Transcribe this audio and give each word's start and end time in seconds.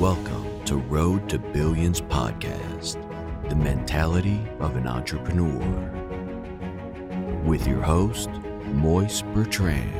Welcome 0.00 0.62
to 0.66 0.76
Road 0.76 1.26
to 1.30 1.38
Billions 1.38 2.02
podcast, 2.02 3.00
the 3.48 3.56
mentality 3.56 4.46
of 4.60 4.76
an 4.76 4.86
entrepreneur. 4.86 5.58
With 7.46 7.66
your 7.66 7.80
host, 7.80 8.28
Moise 8.74 9.22
Bertrand. 9.22 9.90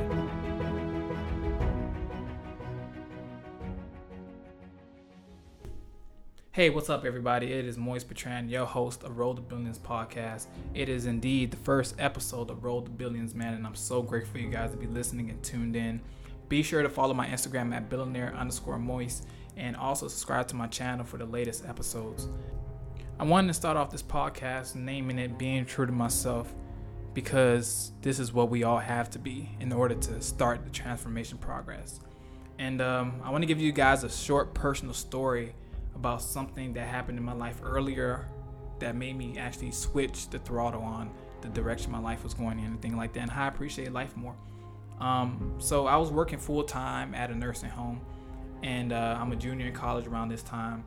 Hey, 6.53 6.69
what's 6.69 6.91
up, 6.91 7.07
everybody? 7.07 7.55
It 7.55 7.65
is 7.65 7.79
Moise 7.79 8.05
Bertrand, 8.05 8.51
your 8.51 8.67
host 8.67 9.03
of 9.03 9.17
Road 9.17 9.37
to 9.37 9.43
Billions 9.43 9.79
podcast. 9.79 10.45
It 10.75 10.91
is 10.91 11.07
indeed 11.07 11.53
the 11.53 11.57
first 11.57 11.95
episode 11.99 12.51
of 12.51 12.65
Road 12.65 12.85
to 12.85 12.91
Billions, 12.91 13.35
man, 13.35 13.55
and 13.55 13.67
I'm 13.67 13.75
so 13.75 14.03
grateful 14.03 14.33
for 14.33 14.39
you 14.41 14.51
guys 14.51 14.73
to 14.73 14.77
be 14.77 14.87
listening 14.87 15.31
and 15.31 15.43
tuned 15.43 15.75
in. 15.75 16.03
Be 16.49 16.63
sure 16.63 16.83
to 16.83 16.89
follow 16.89 17.13
my 17.13 17.27
Instagram 17.27 17.75
at 17.75 17.89
billionaire 17.89 18.35
underscore 18.35 18.79
Moise 18.79 19.23
and 19.57 19.77
also 19.77 20.07
subscribe 20.07 20.47
to 20.49 20.57
my 20.57 20.69
channel 20.69 21.05
for 21.05 21.17
the 21.17 21.25
latest 21.25 21.67
episodes. 21.67 22.29
I 23.19 23.25
wanted 23.25 23.49
to 23.49 23.55
start 23.55 23.77
off 23.77 23.91
this 23.91 24.03
podcast 24.03 24.75
naming 24.75 25.19
it 25.19 25.39
Being 25.39 25.65
True 25.65 25.87
to 25.87 25.93
Myself 25.93 26.55
because 27.15 27.93
this 28.03 28.19
is 28.19 28.33
what 28.33 28.51
we 28.51 28.63
all 28.63 28.79
have 28.79 29.11
to 29.11 29.19
be 29.19 29.49
in 29.59 29.73
order 29.73 29.95
to 29.95 30.21
start 30.21 30.65
the 30.65 30.71
transformation 30.71 31.39
progress. 31.39 31.99
And 32.59 32.81
um, 32.81 33.21
I 33.25 33.31
want 33.31 33.43
to 33.43 33.47
give 33.47 33.61
you 33.61 33.73
guys 33.73 34.05
a 34.05 34.11
short 34.11 34.55
personal 34.55 34.95
story 34.95 35.55
about 35.95 36.23
something 36.23 36.75
that 36.75 36.87
happened 36.87 37.19
in 37.19 37.25
my 37.25 37.33
life 37.33 37.61
earlier 37.65 38.29
that 38.79 38.95
made 38.95 39.17
me 39.17 39.39
actually 39.39 39.71
switch 39.71 40.29
the 40.29 40.39
throttle 40.41 40.83
on 40.83 41.11
the 41.41 41.49
direction 41.49 41.91
my 41.91 41.99
life 41.99 42.23
was 42.23 42.35
going 42.35 42.59
in 42.59 42.67
and 42.67 42.83
things 42.83 42.97
like 42.97 43.15
that 43.15 43.21
and 43.21 43.31
how 43.31 43.45
I 43.45 43.49
appreciate 43.49 43.93
life 43.93 44.17
more. 44.17 44.37
Um, 45.01 45.55
so 45.59 45.87
I 45.87 45.97
was 45.97 46.11
working 46.11 46.39
full 46.39 46.65
time 46.65 47.15
at 47.15 47.31
a 47.31 47.35
nursing 47.35 47.71
home 47.71 48.01
and 48.63 48.93
uh, 48.93 49.19
I'm 49.21 49.33
a 49.33 49.37
junior 49.37 49.67
in 49.67 49.73
college 49.73 50.07
around 50.07 50.29
this 50.29 50.43
time. 50.43 50.85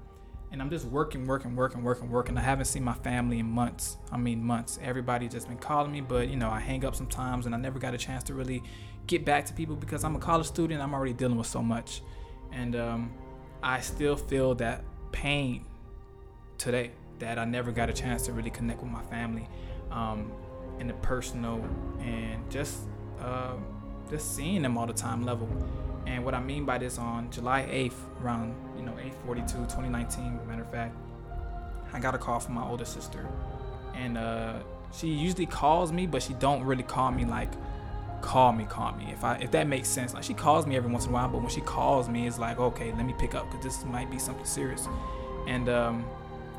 And 0.51 0.61
I'm 0.61 0.71
just 0.71 0.85
working, 0.85 1.27
working, 1.27 1.55
working, 1.55 1.83
working, 1.83 2.09
working. 2.09 2.35
I 2.35 2.41
haven't 2.41 2.65
seen 2.65 2.83
my 2.83 2.95
family 2.95 3.37
in 3.37 3.45
months. 3.45 3.97
I 4.11 4.17
mean, 4.17 4.43
months. 4.43 4.79
Everybody 4.81 5.27
just 5.27 5.47
been 5.47 5.59
calling 5.59 5.91
me, 5.91 6.01
but 6.01 6.27
you 6.27 6.37
know, 6.37 6.49
I 6.49 6.59
hang 6.59 6.83
up 6.85 6.95
sometimes, 6.95 7.45
and 7.45 7.53
I 7.53 7.59
never 7.59 7.77
got 7.77 7.93
a 7.93 7.99
chance 7.99 8.23
to 8.25 8.33
really 8.33 8.63
get 9.05 9.25
back 9.25 9.45
to 9.45 9.53
people 9.53 9.75
because 9.75 10.03
I'm 10.03 10.15
a 10.15 10.19
college 10.19 10.47
student. 10.47 10.81
I'm 10.81 10.95
already 10.95 11.13
dealing 11.13 11.37
with 11.37 11.45
so 11.45 11.61
much, 11.61 12.01
and 12.51 12.75
um, 12.75 13.13
I 13.61 13.79
still 13.79 14.15
feel 14.15 14.55
that 14.55 14.83
pain 15.11 15.65
today 16.57 16.91
that 17.19 17.37
I 17.37 17.45
never 17.45 17.71
got 17.71 17.91
a 17.91 17.93
chance 17.93 18.23
to 18.25 18.33
really 18.33 18.49
connect 18.49 18.81
with 18.81 18.91
my 18.91 19.03
family 19.03 19.47
um, 19.91 20.31
in 20.79 20.87
the 20.87 20.93
personal 20.95 21.63
and 21.99 22.49
just 22.49 22.87
uh, 23.21 23.53
just 24.09 24.35
seeing 24.35 24.61
them 24.61 24.77
all 24.77 24.87
the 24.87 24.93
time 24.93 25.25
level. 25.25 25.47
And 26.05 26.25
what 26.25 26.33
I 26.33 26.39
mean 26.39 26.65
by 26.65 26.77
this, 26.77 26.97
on 26.97 27.29
July 27.29 27.67
8th, 27.71 27.93
around 28.23 28.55
you 28.75 28.83
know 28.83 28.93
8:42, 29.27 29.67
2019, 29.67 30.39
matter 30.47 30.63
of 30.63 30.71
fact, 30.71 30.95
I 31.93 31.99
got 31.99 32.15
a 32.15 32.17
call 32.17 32.39
from 32.39 32.55
my 32.55 32.65
older 32.67 32.85
sister, 32.85 33.27
and 33.93 34.17
uh, 34.17 34.55
she 34.91 35.07
usually 35.07 35.45
calls 35.45 35.91
me, 35.91 36.07
but 36.07 36.23
she 36.23 36.33
don't 36.33 36.63
really 36.63 36.83
call 36.83 37.11
me 37.11 37.25
like 37.25 37.51
call 38.21 38.51
me, 38.51 38.65
call 38.65 38.93
me. 38.93 39.11
If 39.11 39.23
I 39.23 39.35
if 39.35 39.51
that 39.51 39.67
makes 39.67 39.87
sense, 39.87 40.13
like 40.13 40.23
she 40.23 40.33
calls 40.33 40.65
me 40.65 40.75
every 40.75 40.91
once 40.91 41.05
in 41.05 41.11
a 41.11 41.13
while, 41.13 41.29
but 41.29 41.41
when 41.41 41.49
she 41.49 41.61
calls 41.61 42.09
me, 42.09 42.27
it's 42.27 42.39
like 42.39 42.59
okay, 42.59 42.91
let 42.93 43.05
me 43.05 43.13
pick 43.19 43.35
up 43.35 43.49
because 43.51 43.63
this 43.63 43.85
might 43.85 44.09
be 44.09 44.17
something 44.17 44.45
serious. 44.45 44.87
And 45.47 45.69
um, 45.69 46.03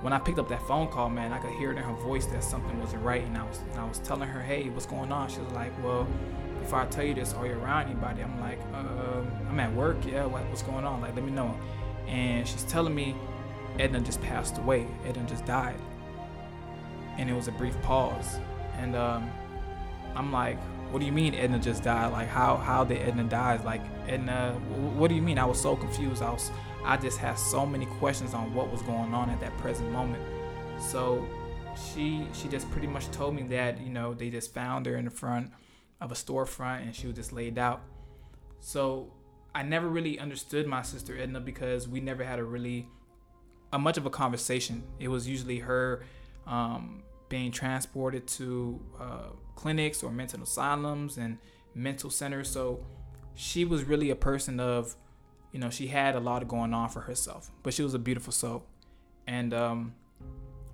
when 0.01 0.12
I 0.12 0.19
picked 0.19 0.39
up 0.39 0.48
that 0.48 0.62
phone 0.67 0.89
call, 0.89 1.11
man, 1.11 1.33
I 1.33 1.39
could 1.39 1.53
hear 1.53 1.73
it 1.73 1.77
in 1.77 1.83
her 1.83 1.95
voice 1.95 2.27
that 2.27 2.43
something 2.43 2.78
wasn't 2.81 3.03
right, 3.03 3.25
and 3.25 3.37
I 3.37 3.43
was 3.43 3.59
and 3.59 3.81
I 3.81 3.84
was 3.84 3.98
telling 3.98 4.28
her, 4.28 4.41
hey, 4.41 4.69
what's 4.69 4.87
going 4.87 5.11
on? 5.11 5.28
She 5.28 5.41
was 5.41 5.53
like, 5.53 5.73
well 5.83 6.06
if 6.70 6.74
I 6.74 6.86
tell 6.86 7.04
you 7.04 7.14
this, 7.14 7.34
are 7.34 7.46
you 7.46 7.54
around 7.54 7.86
anybody? 7.86 8.22
I'm 8.22 8.40
like, 8.40 8.60
um, 8.72 9.28
I'm 9.48 9.58
at 9.58 9.74
work. 9.74 9.96
Yeah, 10.06 10.24
what, 10.24 10.48
what's 10.50 10.62
going 10.62 10.84
on? 10.84 11.00
Like, 11.00 11.16
let 11.16 11.24
me 11.24 11.32
know. 11.32 11.52
And 12.06 12.46
she's 12.46 12.62
telling 12.62 12.94
me 12.94 13.16
Edna 13.80 14.00
just 14.00 14.22
passed 14.22 14.58
away. 14.58 14.86
Edna 15.04 15.24
just 15.24 15.44
died. 15.44 15.74
And 17.18 17.28
it 17.28 17.32
was 17.32 17.48
a 17.48 17.52
brief 17.52 17.74
pause. 17.82 18.38
And 18.78 18.94
um, 18.94 19.28
I'm 20.14 20.32
like, 20.32 20.60
what 20.92 21.00
do 21.00 21.06
you 21.06 21.10
mean 21.10 21.34
Edna 21.34 21.59
just 21.59 21.82
died? 21.82 22.12
Like, 22.12 22.28
how 22.28 22.56
how 22.56 22.84
did 22.84 22.98
Edna 22.98 23.25
die? 23.25 23.60
Like, 23.64 23.82
Edna, 24.06 24.53
what 24.97 25.09
do 25.09 25.16
you 25.16 25.22
mean? 25.22 25.41
I 25.41 25.47
was 25.47 25.60
so 25.60 25.75
confused. 25.75 26.22
I 26.22 26.30
was, 26.30 26.53
I 26.84 26.97
just 26.98 27.19
had 27.19 27.34
so 27.34 27.66
many 27.66 27.86
questions 27.86 28.32
on 28.32 28.54
what 28.54 28.70
was 28.70 28.82
going 28.82 29.12
on 29.12 29.28
at 29.28 29.41
that 29.41 29.56
present 29.59 29.91
moment. 29.91 30.22
So 30.80 31.26
she 31.75 32.28
she 32.32 32.47
just 32.47 32.70
pretty 32.70 32.86
much 32.86 33.10
told 33.10 33.34
me 33.34 33.42
that 33.48 33.80
you 33.80 33.91
know 33.91 34.14
they 34.14 34.30
just 34.30 34.54
found 34.54 34.86
her 34.86 34.97
in 34.97 35.06
the 35.06 35.10
front 35.10 35.50
of 36.00 36.11
a 36.11 36.15
storefront 36.15 36.83
and 36.83 36.94
she 36.94 37.06
was 37.06 37.16
just 37.16 37.33
laid 37.33 37.59
out. 37.59 37.83
So 38.61 39.12
I 39.55 39.62
never 39.62 39.88
really 39.88 40.19
understood 40.19 40.66
my 40.66 40.83
sister 40.83 41.19
Edna 41.19 41.41
because 41.41 41.88
we 41.88 42.00
never 42.00 42.25
had 42.25 42.38
a 42.38 42.44
really 42.44 42.88
a 43.72 43.78
much 43.78 43.97
of 43.97 44.06
a 44.06 44.10
conversation. 44.10 44.83
It 44.99 45.09
was 45.09 45.28
usually 45.28 45.59
her 45.60 46.03
um, 46.47 47.03
being 47.28 47.53
transported 47.53 48.27
to 48.27 48.81
uh, 49.00 49.28
clinics 49.55 50.03
or 50.03 50.10
mental 50.10 50.43
asylums 50.43 51.19
and 51.19 51.39
mental 51.75 52.10
centers. 52.10 52.49
So 52.49 52.84
she 53.34 53.65
was 53.65 53.84
really 53.84 54.10
a 54.10 54.16
person 54.16 54.60
of, 54.60 54.97
you 55.53 55.60
know, 55.60 55.71
she 55.71 55.87
had 55.87 56.16
a 56.16 56.21
lot 56.21 56.47
going 56.49 56.75
on 56.75 56.89
for 56.89 57.00
herself, 57.00 57.50
but 57.62 57.72
she 57.72 57.83
was 57.83 57.94
a 57.94 57.99
beautiful 57.99 58.33
soul, 58.33 58.65
and 59.27 59.55
um, 59.55 59.94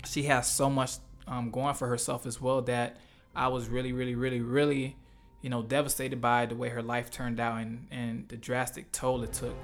she 0.07 0.25
has 0.25 0.51
so 0.51 0.69
much 0.69 0.93
um, 1.27 1.51
going 1.51 1.75
for 1.75 1.89
herself 1.89 2.27
as 2.27 2.41
well 2.41 2.63
that 2.63 2.97
I 3.35 3.49
was 3.49 3.69
really, 3.69 3.93
really, 3.93 4.15
really, 4.15 4.41
really 4.41 4.97
you 5.43 5.51
know, 5.51 5.63
devastated 5.63 6.21
by 6.21 6.47
the 6.47 6.55
way 6.55 6.69
her 6.69 6.83
life 6.83 7.11
turned 7.11 7.41
out 7.41 7.61
and, 7.61 7.87
and 7.91 8.29
the 8.29 8.37
drastic 8.37 8.91
toll 8.93 9.23
it 9.23 9.33
took. 9.33 9.55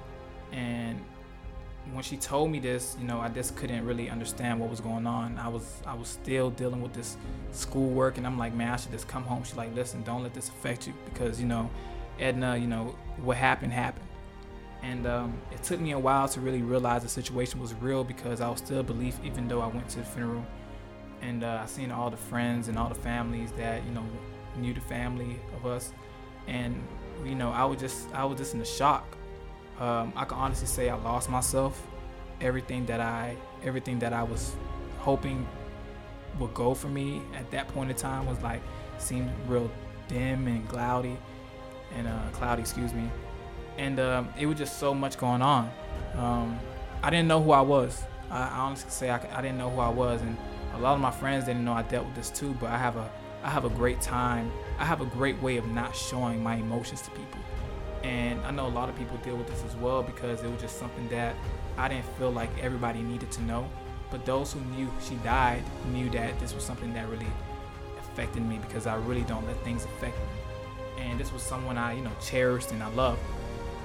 And 0.52 1.00
when 1.92 2.02
she 2.02 2.16
told 2.16 2.50
me 2.50 2.60
this, 2.60 2.96
you 3.00 3.06
know, 3.06 3.20
I 3.20 3.28
just 3.28 3.56
couldn't 3.56 3.84
really 3.84 4.08
understand 4.08 4.60
what 4.60 4.70
was 4.70 4.80
going 4.80 5.06
on. 5.06 5.38
I 5.38 5.48
was 5.48 5.82
I 5.86 5.94
was 5.94 6.08
still 6.08 6.50
dealing 6.50 6.80
with 6.80 6.92
this 6.92 7.16
schoolwork 7.50 8.18
and 8.18 8.26
I'm 8.26 8.38
like, 8.38 8.54
man, 8.54 8.72
I 8.72 8.76
should 8.76 8.92
just 8.92 9.08
come 9.08 9.24
home. 9.24 9.42
She's 9.42 9.56
like, 9.56 9.74
listen, 9.74 10.02
don't 10.02 10.22
let 10.22 10.34
this 10.34 10.48
affect 10.48 10.86
you 10.86 10.94
because, 11.04 11.40
you 11.40 11.46
know, 11.46 11.70
Edna, 12.18 12.56
you 12.56 12.66
know, 12.66 12.94
what 13.16 13.36
happened 13.36 13.72
happened. 13.72 14.06
And 14.82 15.06
um, 15.06 15.40
it 15.52 15.62
took 15.62 15.80
me 15.80 15.92
a 15.92 15.98
while 15.98 16.28
to 16.28 16.40
really 16.40 16.62
realize 16.62 17.02
the 17.02 17.08
situation 17.08 17.60
was 17.60 17.72
real 17.74 18.02
because 18.02 18.40
I 18.40 18.48
was 18.48 18.58
still 18.58 18.82
belief 18.82 19.18
even 19.24 19.48
though 19.48 19.60
I 19.60 19.68
went 19.68 19.88
to 19.90 19.98
the 19.98 20.04
funeral. 20.04 20.44
And 21.20 21.44
uh, 21.44 21.60
I 21.62 21.66
seen 21.66 21.92
all 21.92 22.10
the 22.10 22.16
friends 22.16 22.66
and 22.66 22.76
all 22.76 22.88
the 22.88 22.96
families 22.96 23.52
that, 23.52 23.84
you 23.84 23.92
know, 23.92 24.04
knew 24.56 24.74
the 24.74 24.80
family 24.80 25.38
of 25.56 25.66
us, 25.66 25.92
and 26.46 26.82
you 27.24 27.34
know, 27.34 27.50
I 27.50 27.64
was 27.64 27.80
just 27.80 28.12
I 28.14 28.24
was 28.24 28.38
just 28.38 28.54
in 28.54 28.60
a 28.60 28.64
shock. 28.66 29.16
Um, 29.78 30.12
I 30.16 30.24
can 30.24 30.38
honestly 30.38 30.66
say 30.66 30.88
I 30.88 30.96
lost 30.96 31.30
myself. 31.30 31.86
Everything 32.40 32.86
that 32.86 33.00
I 33.00 33.36
everything 33.64 33.98
that 34.00 34.12
I 34.12 34.22
was 34.22 34.54
hoping 34.98 35.46
would 36.38 36.54
go 36.54 36.74
for 36.74 36.88
me 36.88 37.22
at 37.34 37.50
that 37.50 37.68
point 37.68 37.90
in 37.90 37.96
time 37.96 38.26
was 38.26 38.40
like 38.42 38.62
seemed 38.98 39.30
real 39.46 39.70
dim 40.08 40.46
and 40.46 40.68
cloudy 40.68 41.16
and 41.96 42.06
uh, 42.06 42.20
cloudy, 42.32 42.62
excuse 42.62 42.92
me. 42.92 43.08
And 43.78 44.00
um, 44.00 44.28
it 44.38 44.46
was 44.46 44.58
just 44.58 44.78
so 44.78 44.94
much 44.94 45.18
going 45.18 45.42
on. 45.42 45.70
Um, 46.14 46.58
I 47.02 47.10
didn't 47.10 47.28
know 47.28 47.42
who 47.42 47.52
I 47.52 47.60
was. 47.60 48.02
I, 48.30 48.42
I 48.42 48.58
honestly 48.58 48.90
say 48.90 49.10
I, 49.10 49.38
I 49.38 49.42
didn't 49.42 49.58
know 49.58 49.70
who 49.70 49.80
I 49.80 49.88
was, 49.88 50.22
and 50.22 50.36
a 50.74 50.78
lot 50.78 50.94
of 50.94 51.00
my 51.00 51.10
friends 51.10 51.44
didn't 51.44 51.64
know 51.64 51.72
I 51.72 51.82
dealt 51.82 52.06
with 52.06 52.14
this 52.14 52.30
too. 52.30 52.54
But 52.60 52.70
I 52.70 52.78
have 52.78 52.96
a 52.96 53.10
I 53.42 53.50
have 53.50 53.64
a 53.64 53.70
great 53.70 54.00
time. 54.00 54.50
I 54.78 54.84
have 54.84 55.00
a 55.00 55.06
great 55.06 55.40
way 55.42 55.56
of 55.56 55.66
not 55.66 55.96
showing 55.96 56.42
my 56.42 56.56
emotions 56.56 57.02
to 57.02 57.10
people. 57.10 57.40
And 58.04 58.40
I 58.42 58.50
know 58.50 58.66
a 58.66 58.68
lot 58.68 58.88
of 58.88 58.96
people 58.96 59.16
deal 59.18 59.36
with 59.36 59.48
this 59.48 59.62
as 59.64 59.76
well 59.76 60.02
because 60.02 60.42
it 60.42 60.50
was 60.50 60.60
just 60.60 60.78
something 60.78 61.08
that 61.08 61.34
I 61.76 61.88
didn't 61.88 62.06
feel 62.18 62.30
like 62.30 62.50
everybody 62.60 63.02
needed 63.02 63.30
to 63.32 63.42
know. 63.42 63.68
But 64.10 64.26
those 64.26 64.52
who 64.52 64.60
knew 64.76 64.90
she 65.00 65.14
died 65.16 65.62
knew 65.92 66.10
that 66.10 66.38
this 66.38 66.54
was 66.54 66.64
something 66.64 66.92
that 66.94 67.08
really 67.08 67.26
affected 67.98 68.42
me 68.42 68.58
because 68.58 68.86
I 68.86 68.96
really 68.96 69.22
don't 69.22 69.46
let 69.46 69.56
things 69.64 69.84
affect 69.84 70.16
me. 70.18 71.04
And 71.04 71.18
this 71.18 71.32
was 71.32 71.42
someone 71.42 71.78
I, 71.78 71.94
you 71.94 72.02
know, 72.02 72.12
cherished 72.20 72.72
and 72.72 72.82
I 72.82 72.88
loved. 72.90 73.20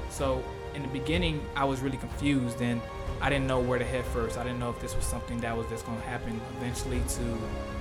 So 0.09 0.44
in 0.75 0.81
the 0.81 0.89
beginning, 0.89 1.41
I 1.56 1.63
was 1.66 1.79
really 1.79 1.97
confused 1.97 2.62
and 2.62 2.81
I 3.22 3.30
didn't 3.30 3.48
know 3.48 3.60
where 3.60 3.80
to 3.80 3.86
head 3.86 4.06
first. 4.06 4.38
I 4.38 4.44
didn't 4.44 4.60
know 4.60 4.69
if 4.69 4.80
this 4.80 4.96
was 4.96 5.06
something 5.06 5.40
that 5.42 5.56
was 5.56 5.68
just 5.68 5.86
going 5.86 6.00
to 6.00 6.06
happen 6.06 6.40
eventually 6.58 7.02
to 7.08 7.22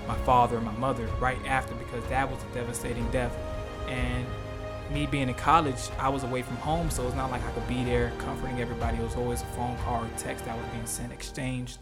my 0.09 0.17
father 0.25 0.57
and 0.57 0.65
my 0.65 0.73
mother 0.73 1.07
right 1.21 1.39
after 1.47 1.75
because 1.75 2.05
that 2.09 2.31
was 2.31 2.43
a 2.43 2.55
devastating 2.55 3.09
death. 3.11 3.37
And 3.89 4.27
me 4.91 5.07
being 5.07 5.29
in 5.29 5.35
college, 5.35 5.79
I 5.99 6.09
was 6.09 6.23
away 6.23 6.43
from 6.43 6.57
home, 6.57 6.91
so 6.91 7.07
it's 7.07 7.17
not 7.17 7.31
like 7.31 7.45
I 7.45 7.51
could 7.53 7.67
be 7.67 7.85
there 7.85 8.13
comforting 8.19 8.61
everybody. 8.61 8.99
It 8.99 9.03
was 9.03 9.17
always 9.17 9.43
a 9.43 9.47
phone 9.47 9.77
call 9.79 10.05
or 10.05 10.09
text 10.17 10.45
that 10.45 10.57
was 10.57 10.67
being 10.69 10.87
sent, 10.87 11.13
exchanged, 11.13 11.79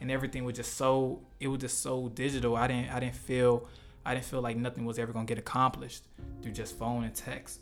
and 0.00 0.10
everything 0.10 0.44
was 0.44 0.56
just 0.56 0.74
so 0.74 1.20
it 1.40 1.48
was 1.48 1.60
just 1.60 1.82
so 1.82 2.08
digital. 2.08 2.56
I 2.56 2.66
didn't 2.66 2.90
I 2.90 3.00
didn't 3.00 3.14
feel 3.14 3.68
I 4.04 4.14
didn't 4.14 4.26
feel 4.26 4.40
like 4.40 4.56
nothing 4.56 4.84
was 4.84 4.98
ever 4.98 5.12
gonna 5.12 5.26
get 5.26 5.38
accomplished 5.38 6.04
through 6.42 6.52
just 6.52 6.78
phone 6.78 7.04
and 7.04 7.14
text. 7.14 7.60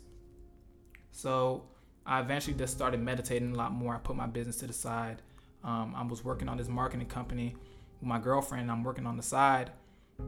So 1.11 1.63
I 2.05 2.19
eventually 2.19 2.55
just 2.55 2.73
started 2.73 2.99
meditating 2.99 3.53
a 3.53 3.55
lot 3.55 3.71
more. 3.71 3.95
I 3.95 3.97
put 3.97 4.15
my 4.15 4.27
business 4.27 4.57
to 4.57 4.67
the 4.67 4.73
side. 4.73 5.21
Um, 5.65 5.93
I 5.97 6.03
was 6.03 6.23
working 6.23 6.47
on 6.47 6.57
this 6.57 6.69
marketing 6.69 7.07
company 7.07 7.55
with 7.99 8.07
my 8.07 8.19
girlfriend. 8.19 8.71
I'm 8.71 8.83
working 8.83 9.07
on 9.07 9.17
the 9.17 9.23
side 9.23 9.71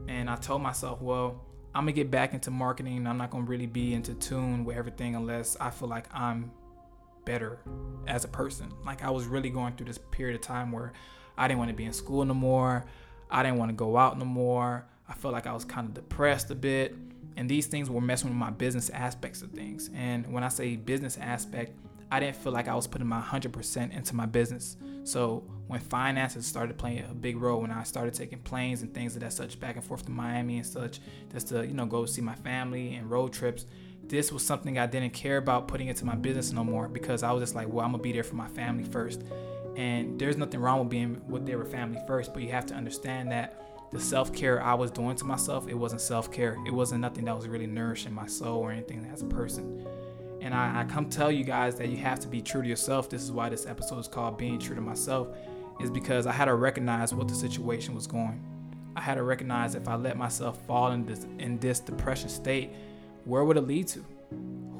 and 0.08 0.28
I 0.28 0.36
told 0.36 0.62
myself, 0.62 1.00
well, 1.00 1.44
I'm 1.74 1.84
gonna 1.84 1.92
get 1.92 2.10
back 2.10 2.34
into 2.34 2.50
marketing. 2.50 3.06
I'm 3.06 3.16
not 3.16 3.30
gonna 3.30 3.44
really 3.44 3.66
be 3.66 3.94
into 3.94 4.14
tune 4.14 4.64
with 4.64 4.76
everything 4.76 5.14
unless 5.14 5.56
I 5.60 5.70
feel 5.70 5.88
like 5.88 6.06
I'm 6.12 6.50
better 7.24 7.58
as 8.06 8.24
a 8.24 8.28
person. 8.28 8.72
Like 8.84 9.04
I 9.04 9.10
was 9.10 9.26
really 9.26 9.50
going 9.50 9.74
through 9.74 9.86
this 9.86 9.98
period 9.98 10.34
of 10.34 10.42
time 10.42 10.72
where 10.72 10.92
I 11.36 11.46
didn't 11.46 11.58
want 11.58 11.70
to 11.70 11.76
be 11.76 11.84
in 11.84 11.92
school 11.92 12.24
no 12.24 12.34
more. 12.34 12.84
I 13.30 13.42
didn't 13.42 13.58
want 13.58 13.70
to 13.70 13.76
go 13.76 13.96
out 13.96 14.18
no 14.18 14.24
more. 14.24 14.86
I 15.08 15.14
felt 15.14 15.32
like 15.32 15.46
I 15.46 15.52
was 15.52 15.64
kind 15.64 15.86
of 15.86 15.94
depressed 15.94 16.50
a 16.50 16.54
bit. 16.54 16.96
And 17.36 17.48
these 17.48 17.66
things 17.66 17.88
were 17.88 18.00
messing 18.00 18.30
with 18.30 18.36
my 18.36 18.50
business 18.50 18.90
aspects 18.90 19.42
of 19.42 19.52
things. 19.52 19.90
And 19.94 20.26
when 20.32 20.42
I 20.42 20.48
say 20.48 20.74
business 20.74 21.16
aspect, 21.18 21.78
I 22.10 22.20
didn't 22.20 22.36
feel 22.36 22.52
like 22.52 22.68
I 22.68 22.74
was 22.74 22.86
putting 22.86 23.06
my 23.06 23.20
100% 23.20 23.92
into 23.94 24.16
my 24.16 24.26
business. 24.26 24.76
So 25.04 25.44
when 25.66 25.80
finances 25.80 26.46
started 26.46 26.78
playing 26.78 27.04
a 27.10 27.14
big 27.14 27.36
role, 27.36 27.60
when 27.60 27.70
I 27.70 27.82
started 27.82 28.14
taking 28.14 28.38
planes 28.38 28.82
and 28.82 28.92
things 28.92 29.14
of 29.14 29.22
that 29.22 29.32
such 29.32 29.60
back 29.60 29.76
and 29.76 29.84
forth 29.84 30.04
to 30.06 30.10
Miami 30.10 30.56
and 30.58 30.66
such, 30.66 31.00
just 31.32 31.48
to 31.48 31.66
you 31.66 31.74
know 31.74 31.86
go 31.86 32.06
see 32.06 32.22
my 32.22 32.34
family 32.34 32.94
and 32.94 33.10
road 33.10 33.32
trips, 33.32 33.66
this 34.04 34.32
was 34.32 34.44
something 34.44 34.78
I 34.78 34.86
didn't 34.86 35.12
care 35.12 35.36
about 35.36 35.68
putting 35.68 35.88
into 35.88 36.04
my 36.04 36.14
business 36.14 36.52
no 36.52 36.64
more 36.64 36.88
because 36.88 37.22
I 37.22 37.32
was 37.32 37.42
just 37.42 37.54
like, 37.54 37.68
well, 37.68 37.84
I'm 37.84 37.92
gonna 37.92 38.02
be 38.02 38.12
there 38.12 38.24
for 38.24 38.36
my 38.36 38.48
family 38.48 38.84
first. 38.84 39.22
And 39.76 40.18
there's 40.18 40.36
nothing 40.36 40.60
wrong 40.60 40.80
with 40.80 40.88
being 40.88 41.22
with 41.28 41.46
their 41.46 41.64
family 41.64 42.00
first, 42.06 42.32
but 42.32 42.42
you 42.42 42.50
have 42.50 42.66
to 42.66 42.74
understand 42.74 43.30
that 43.32 43.62
the 43.90 44.00
self 44.00 44.34
care 44.34 44.62
I 44.62 44.74
was 44.74 44.90
doing 44.90 45.16
to 45.16 45.24
myself, 45.24 45.68
it 45.68 45.74
wasn't 45.74 46.00
self 46.00 46.30
care. 46.32 46.56
It 46.66 46.72
wasn't 46.72 47.00
nothing 47.00 47.24
that 47.26 47.36
was 47.36 47.48
really 47.48 47.66
nourishing 47.66 48.12
my 48.12 48.26
soul 48.26 48.58
or 48.58 48.72
anything 48.72 49.08
as 49.12 49.22
a 49.22 49.26
person. 49.26 49.86
And 50.40 50.54
I, 50.54 50.80
I 50.80 50.84
come 50.84 51.08
tell 51.08 51.30
you 51.30 51.44
guys 51.44 51.74
that 51.76 51.88
you 51.88 51.96
have 51.98 52.20
to 52.20 52.28
be 52.28 52.40
true 52.40 52.62
to 52.62 52.68
yourself. 52.68 53.10
This 53.10 53.22
is 53.22 53.32
why 53.32 53.48
this 53.48 53.66
episode 53.66 53.98
is 53.98 54.08
called 54.08 54.38
Being 54.38 54.58
True 54.58 54.74
to 54.74 54.80
Myself, 54.80 55.28
is 55.80 55.90
because 55.90 56.26
I 56.26 56.32
had 56.32 56.46
to 56.46 56.54
recognize 56.54 57.14
what 57.14 57.28
the 57.28 57.34
situation 57.34 57.94
was 57.94 58.06
going. 58.06 58.44
I 58.96 59.00
had 59.00 59.14
to 59.14 59.22
recognize 59.22 59.74
if 59.74 59.88
I 59.88 59.94
let 59.96 60.16
myself 60.16 60.64
fall 60.66 60.92
in 60.92 61.06
this 61.06 61.26
in 61.38 61.58
this 61.58 61.80
depression 61.80 62.28
state, 62.28 62.70
where 63.24 63.44
would 63.44 63.56
it 63.56 63.66
lead 63.66 63.88
to? 63.88 64.04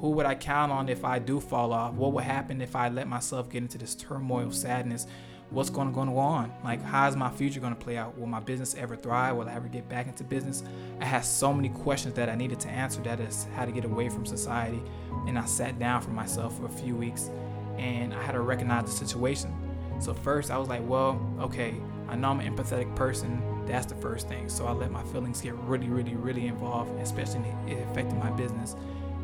Who 0.01 0.11
would 0.11 0.27
I 0.27 0.35
count 0.35 0.71
on 0.71 0.89
if 0.89 1.05
I 1.05 1.19
do 1.19 1.41
fall 1.41 1.73
off? 1.73 1.95
What 1.95 2.13
would 2.13 2.25
happen 2.25 2.61
if 2.61 2.77
I 2.77 2.89
let 2.89 3.09
myself 3.09 3.49
get 3.49 3.63
into 3.63 3.79
this 3.79 3.95
turmoil 3.95 4.47
of 4.47 4.55
sadness 4.55 5.07
what's 5.51 5.71
going 5.71 5.89
to 5.89 5.95
go 5.95 6.01
on? 6.19 6.53
Like, 6.63 6.83
how's 6.83 7.17
my 7.17 7.31
future 7.31 7.61
going 7.61 7.75
to 7.75 7.81
play 7.81 7.97
out? 7.97 8.19
Will 8.19 8.27
my 8.27 8.41
business 8.41 8.75
ever 8.75 8.97
thrive? 8.97 9.37
Will 9.37 9.49
I 9.49 9.55
ever 9.55 9.69
get 9.69 9.89
back 9.89 10.07
into 10.07 10.25
business? 10.25 10.63
I 11.01 11.05
had 11.07 11.25
so 11.25 11.55
many 11.55 11.71
questions 11.71 12.15
that 12.15 12.29
I 12.29 12.35
needed 12.35 12.61
to 12.61 12.69
answer. 12.69 13.01
That 13.03 13.21
is 13.21 13.47
how 13.57 13.65
to 13.65 13.73
get 13.73 13.85
away 13.85 14.09
from 14.09 14.27
society. 14.27 14.83
And 15.27 15.39
I 15.39 15.47
sat 15.47 15.79
down 15.79 16.03
for 16.03 16.11
myself 16.11 16.59
for 16.59 16.67
a 16.67 16.71
few 16.71 16.95
weeks, 16.95 17.31
and 17.79 18.13
I 18.13 18.23
had 18.23 18.33
to 18.33 18.41
recognize 18.41 18.85
the 18.85 19.07
situation. 19.07 19.55
So 20.01 20.13
first, 20.13 20.51
I 20.51 20.59
was 20.59 20.69
like, 20.69 20.87
well, 20.87 21.21
okay, 21.41 21.75
I 22.09 22.17
know 22.17 22.29
I'm 22.29 22.41
an 22.41 22.55
empathetic 22.55 22.95
person. 22.95 23.43
That's 23.67 23.87
the 23.87 23.97
first 23.97 24.29
thing. 24.29 24.49
So 24.49 24.67
I 24.67 24.73
let 24.73 24.91
my 24.91 25.03
feelings 25.05 25.41
get 25.41 25.55
really, 25.55 25.89
really, 25.89 26.15
really 26.15 26.47
involved, 26.47 26.91
especially 27.01 27.43
it 27.67 27.83
affected 27.91 28.17
my 28.17 28.31
business. 28.31 28.77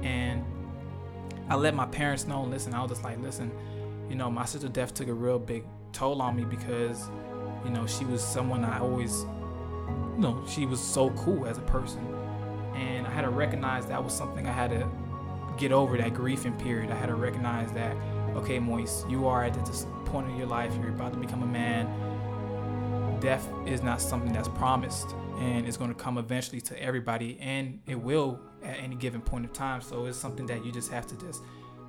And 0.02 0.44
I 1.48 1.56
let 1.56 1.74
my 1.74 1.86
parents 1.86 2.26
know. 2.26 2.42
Listen, 2.42 2.74
I 2.74 2.82
was 2.82 2.90
just 2.90 3.04
like, 3.04 3.20
listen, 3.20 3.50
you 4.08 4.16
know, 4.16 4.30
my 4.30 4.44
sister 4.44 4.68
death 4.68 4.94
took 4.94 5.08
a 5.08 5.14
real 5.14 5.38
big 5.38 5.64
toll 5.94 6.20
on 6.20 6.36
me 6.36 6.44
because, 6.44 7.08
you 7.64 7.70
know, 7.70 7.86
she 7.86 8.04
was 8.04 8.22
someone 8.22 8.64
I 8.64 8.80
always, 8.80 9.22
you 9.22 10.18
know, 10.18 10.44
she 10.46 10.66
was 10.66 10.80
so 10.80 11.10
cool 11.10 11.46
as 11.46 11.56
a 11.56 11.62
person. 11.62 12.06
And 12.74 13.06
I 13.06 13.10
had 13.10 13.22
to 13.22 13.30
recognize 13.30 13.86
that 13.86 14.02
was 14.02 14.12
something 14.12 14.46
I 14.46 14.52
had 14.52 14.70
to 14.70 14.88
get 15.56 15.72
over 15.72 15.96
that 15.96 16.12
grieving 16.12 16.56
period. 16.58 16.90
I 16.90 16.96
had 16.96 17.06
to 17.06 17.14
recognize 17.14 17.72
that, 17.72 17.96
okay, 18.34 18.58
Moise, 18.58 19.04
you 19.08 19.26
are 19.28 19.44
at 19.44 19.54
this 19.64 19.86
point 20.06 20.28
in 20.28 20.36
your 20.36 20.48
life, 20.48 20.74
you're 20.80 20.88
about 20.88 21.12
to 21.12 21.18
become 21.18 21.42
a 21.42 21.46
man. 21.46 21.88
Death 23.20 23.48
is 23.64 23.82
not 23.82 24.00
something 24.00 24.32
that's 24.32 24.48
promised 24.48 25.14
and 25.38 25.66
it's 25.66 25.76
going 25.76 25.92
to 25.92 25.98
come 25.98 26.18
eventually 26.18 26.60
to 26.60 26.80
everybody 26.82 27.38
and 27.40 27.80
it 27.86 27.94
will 27.94 28.40
at 28.62 28.78
any 28.78 28.96
given 28.96 29.20
point 29.20 29.44
of 29.44 29.52
time. 29.52 29.80
So 29.80 30.06
it's 30.06 30.18
something 30.18 30.46
that 30.46 30.64
you 30.64 30.72
just 30.72 30.90
have 30.90 31.06
to 31.06 31.16
just 31.16 31.42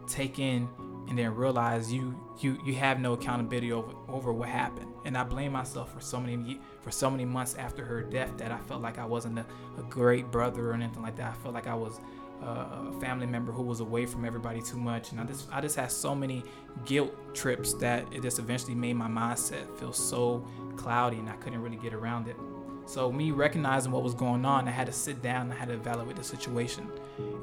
take 0.07 0.39
in 0.39 0.69
and 1.07 1.17
then 1.17 1.33
realize 1.35 1.91
you 1.91 2.15
you 2.39 2.57
you 2.65 2.75
have 2.75 2.99
no 2.99 3.13
accountability 3.13 3.71
over 3.71 3.91
over 4.07 4.33
what 4.33 4.49
happened 4.49 4.91
and 5.05 5.17
i 5.17 5.23
blame 5.23 5.51
myself 5.51 5.93
for 5.93 5.99
so 5.99 6.19
many 6.19 6.59
for 6.81 6.91
so 6.91 7.09
many 7.09 7.25
months 7.25 7.55
after 7.55 7.83
her 7.83 8.01
death 8.01 8.31
that 8.37 8.51
i 8.51 8.57
felt 8.59 8.81
like 8.81 8.97
i 8.97 9.05
wasn't 9.05 9.37
a, 9.37 9.45
a 9.77 9.83
great 9.83 10.31
brother 10.31 10.71
or 10.71 10.73
anything 10.73 11.01
like 11.01 11.15
that 11.15 11.31
i 11.31 11.33
felt 11.33 11.53
like 11.53 11.67
i 11.67 11.75
was 11.75 11.99
uh, 12.43 12.89
a 12.89 12.99
family 12.99 13.25
member 13.25 13.51
who 13.51 13.63
was 13.63 13.79
away 13.79 14.05
from 14.05 14.25
everybody 14.25 14.61
too 14.61 14.77
much 14.77 15.11
and 15.11 15.19
i 15.19 15.23
just 15.23 15.47
i 15.51 15.61
just 15.61 15.75
had 15.75 15.91
so 15.91 16.13
many 16.13 16.43
guilt 16.85 17.13
trips 17.33 17.73
that 17.75 18.05
it 18.11 18.21
just 18.21 18.39
eventually 18.39 18.75
made 18.75 18.93
my 18.93 19.07
mindset 19.07 19.73
feel 19.77 19.93
so 19.93 20.45
cloudy 20.75 21.17
and 21.17 21.29
i 21.29 21.35
couldn't 21.37 21.61
really 21.61 21.77
get 21.77 21.93
around 21.93 22.27
it 22.27 22.35
so 22.87 23.11
me 23.11 23.31
recognizing 23.31 23.91
what 23.91 24.03
was 24.03 24.13
going 24.13 24.45
on, 24.45 24.67
I 24.67 24.71
had 24.71 24.85
to 24.85 24.93
sit 24.93 25.21
down 25.21 25.43
and 25.43 25.53
I 25.53 25.55
had 25.55 25.69
to 25.69 25.73
evaluate 25.73 26.15
the 26.15 26.23
situation. 26.23 26.87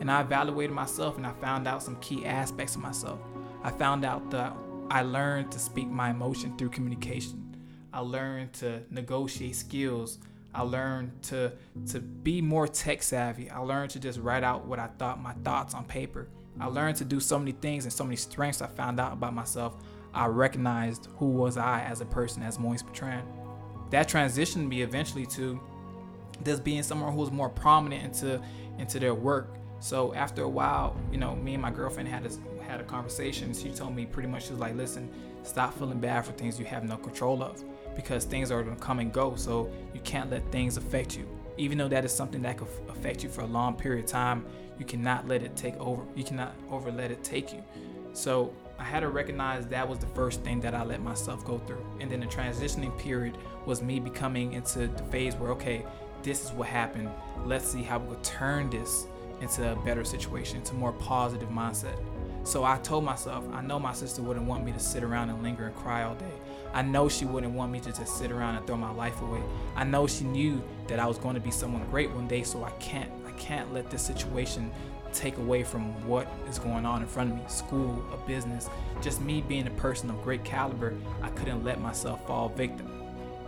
And 0.01 0.11
I 0.11 0.21
evaluated 0.21 0.75
myself 0.75 1.17
and 1.17 1.27
I 1.27 1.33
found 1.33 1.67
out 1.67 1.83
some 1.83 1.97
key 1.97 2.25
aspects 2.25 2.77
of 2.77 2.83
myself. 2.83 3.19
I 3.65 3.71
found 3.71 4.05
out 4.05 4.31
that 4.31 4.55
I 4.91 5.03
learned 5.03 5.53
to 5.53 5.59
speak 5.59 5.89
my 5.89 6.11
emotion 6.11 6.57
through 6.57 6.71
communication. 6.71 7.57
I 7.93 8.01
learned 8.01 8.53
to 8.55 8.83
negotiate 8.91 9.57
skills. 9.57 10.19
I 10.55 10.63
learned 10.63 11.23
to 11.25 11.53
to 11.89 12.01
be 12.01 12.43
more 12.43 12.67
tech 12.67 13.03
savvy. 13.03 13.51
I 13.51 13.59
learned 13.59 13.91
to 13.91 14.01
just 14.01 14.19
write 14.19 14.45
out 14.45 14.67
what 14.67 14.79
I 14.79 14.89
thought, 14.99 15.21
my 15.21 15.33
thoughts 15.45 15.75
on 15.75 15.85
paper. 15.85 16.29
I 16.61 16.67
learned 16.67 16.97
to 16.97 17.05
do 17.05 17.21
so 17.21 17.39
many 17.39 17.53
things 17.53 17.85
and 17.85 17.93
so 17.93 18.05
many 18.05 18.17
strengths 18.17 18.61
I 18.61 18.67
found 18.67 19.01
out 19.01 19.13
about 19.13 19.33
myself. 19.35 19.75
I 20.13 20.27
recognized 20.27 21.09
who 21.17 21.27
was 21.27 21.57
I 21.57 21.83
as 21.83 22.01
a 22.03 22.05
person, 22.05 22.43
as 22.43 22.59
Moise 22.59 22.83
Bertrand. 22.83 23.27
That 23.91 24.09
transitioned 24.09 24.69
me 24.69 24.83
eventually 24.83 25.25
to 25.27 25.59
just 26.45 26.65
being 26.65 26.83
someone 26.83 27.13
who 27.13 27.19
was 27.19 27.31
more 27.31 27.49
prominent 27.49 28.05
into 28.05 28.43
into 28.79 28.99
their 28.99 29.15
work. 29.15 29.57
So 29.83 30.15
after 30.15 30.45
a 30.45 30.49
while, 30.49 30.97
you 31.11 31.19
know, 31.19 31.35
me 31.35 31.55
and 31.55 31.63
my 31.63 31.73
girlfriend 31.73 32.09
had 32.09 32.23
had 32.65 32.81
a 32.81 32.85
conversation. 32.85 33.53
She 33.53 33.71
told 33.71 33.97
me 33.97 34.07
pretty 34.07 34.29
much 34.29 34.45
she 34.45 34.51
was 34.51 34.61
like, 34.61 34.77
"Listen, 34.77 35.11
stop 35.43 35.75
feeling 35.75 35.99
bad 35.99 36.25
for 36.25 36.31
things 36.33 36.57
you 36.57 36.65
have 36.67 36.85
no 36.85 36.97
control 36.97 37.43
of, 37.43 37.65
because 37.97 38.25
things 38.25 38.53
are 38.53 38.63
gonna 38.63 38.77
come 38.77 39.01
and 39.01 39.13
go. 39.13 39.35
So 39.35 39.69
you 39.93 39.99
can't 40.01 40.31
let 40.31 40.51
things 40.53 40.77
affect 40.77 41.17
you. 41.19 41.27
Even 41.59 41.79
though 41.79 41.89
that 41.89 42.05
is 42.05 42.13
something 42.13 42.41
that 42.43 42.59
could 42.59 42.69
affect 42.89 43.25
you 43.25 43.29
for 43.29 43.41
a 43.41 43.47
long 43.47 43.75
period 43.75 44.05
of 44.05 44.11
time, 44.11 44.47
you 44.79 44.85
cannot 44.85 45.27
let 45.27 45.43
it 45.43 45.57
take 45.57 45.77
over. 45.81 46.03
You 46.15 46.23
cannot 46.23 46.55
over 46.71 46.93
let 46.93 47.11
it 47.11 47.25
take 47.25 47.53
you. 47.53 47.65
So 48.13 48.55
I 48.79 48.85
had 48.85 49.01
to 49.01 49.09
recognize 49.09 49.67
that 49.67 49.89
was 49.89 49.99
the 49.99 50.07
first 50.07 50.43
thing 50.43 50.61
that 50.61 50.75
I 50.77 50.85
let 50.85 51.03
myself 51.03 51.45
go 51.45 51.59
through. 51.59 51.85
And 52.01 52.09
then 52.09 52.21
the 52.21 52.27
transitioning 52.27 52.97
period 53.01 53.37
was 53.67 53.83
me 53.83 53.99
becoming 53.99 54.53
into 54.53 54.87
the 54.87 55.03
phase 55.11 55.35
where, 55.35 55.51
okay, 55.51 55.85
this 56.23 56.45
is 56.45 56.53
what 56.53 56.69
happened. 56.69 57.11
Let's 57.45 57.67
see 57.67 57.83
how 57.83 57.99
we 57.99 58.15
could 58.15 58.23
turn 58.23 58.71
this 58.71 59.09
into 59.43 59.73
a 59.73 59.77
better 59.77 60.05
situation, 60.05 60.59
into 60.59 60.73
a 60.73 60.77
more 60.77 60.93
positive 60.93 61.49
mindset. 61.51 61.99
So 62.45 62.65
I 62.65 62.79
told 62.79 63.05
myself, 63.05 63.45
I 63.53 63.61
know 63.61 63.79
my 63.79 63.93
sister 63.93 64.23
wouldn't 64.23 64.47
want 64.47 64.65
me 64.65 64.73
to 64.73 64.81
sit 64.81 65.05
around 65.05 65.31
and 65.31 65.43
linger 65.43 65.67
and 65.67 65.77
cry 65.77 66.05
all 66.05 66.15
day. 66.15 66.33
I 66.73 66.83
know 66.83 67.09
she 67.09 67.25
wouldn't 67.25 67.53
want 67.53 67.71
me 67.71 67.81
to 67.81 67.93
just 67.93 68.17
sit 68.17 68.33
around 68.33 68.57
and 68.57 68.67
throw 68.67 68.77
my 68.77 68.91
life 68.91 69.21
away. 69.21 69.43
I 69.77 69.85
know 69.85 70.07
she 70.07 70.25
knew 70.25 70.63
that 70.89 70.99
I 70.99 71.07
was 71.07 71.19
going 71.19 71.35
to 71.35 71.41
be 71.41 71.51
someone 71.51 71.85
great 71.91 72.11
one 72.11 72.27
day, 72.27 72.43
so 72.43 72.65
I 72.65 72.71
can't 72.73 73.11
I 73.27 73.33
can't 73.33 73.73
let 73.73 73.91
this 73.91 74.03
situation 74.03 74.71
take 75.13 75.37
away 75.37 75.63
from 75.63 75.85
what 76.07 76.27
is 76.49 76.59
going 76.59 76.87
on 76.87 77.03
in 77.03 77.09
front 77.09 77.31
of 77.31 77.37
me 77.37 77.43
school, 77.47 78.03
a 78.13 78.17
business, 78.27 78.71
just 79.01 79.21
me 79.21 79.43
being 79.43 79.67
a 79.67 79.71
person 79.73 80.09
of 80.11 80.23
great 80.23 80.45
caliber. 80.45 80.95
I 81.23 81.29
couldn't 81.31 81.63
let 81.65 81.81
myself 81.81 82.27
fall 82.27 82.49
victim. 82.49 82.89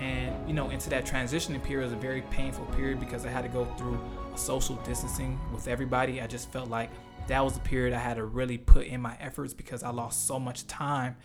And 0.00 0.46
you 0.46 0.54
know, 0.54 0.70
into 0.70 0.90
that 0.90 1.06
transitioning 1.06 1.62
period 1.62 1.84
was 1.84 1.92
a 1.92 1.96
very 1.96 2.22
painful 2.22 2.66
period 2.66 3.00
because 3.00 3.24
I 3.24 3.30
had 3.30 3.42
to 3.42 3.48
go 3.48 3.64
through 3.76 3.98
social 4.36 4.76
distancing 4.76 5.38
with 5.52 5.68
everybody. 5.68 6.20
I 6.20 6.26
just 6.26 6.50
felt 6.50 6.68
like 6.68 6.90
that 7.26 7.42
was 7.42 7.54
the 7.54 7.60
period 7.60 7.94
I 7.94 7.98
had 7.98 8.14
to 8.14 8.24
really 8.24 8.58
put 8.58 8.86
in 8.86 9.00
my 9.00 9.16
efforts 9.20 9.54
because 9.54 9.82
I 9.82 9.90
lost 9.90 10.26
so 10.26 10.38
much 10.38 10.66
time 10.66 11.16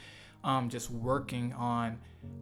um, 0.43 0.69
just 0.69 0.89
working 0.89 1.53
on 1.53 1.99